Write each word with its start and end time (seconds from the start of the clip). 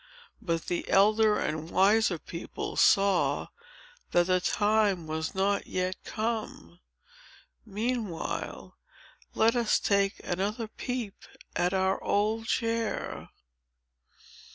"But 0.41 0.65
the 0.65 0.89
elder 0.89 1.37
and 1.37 1.69
wiser 1.69 2.17
people 2.17 2.75
saw 2.75 3.49
that 4.13 4.25
the 4.25 4.41
time 4.41 5.05
was 5.05 5.35
not 5.35 5.67
yet 5.67 6.03
come. 6.03 6.79
Meanwhile, 7.67 8.79
let 9.35 9.55
us 9.55 9.77
take 9.79 10.19
another 10.23 10.67
peep 10.67 11.21
at 11.55 11.75
our 11.75 12.03
old 12.03 12.47
chair." 12.47 13.29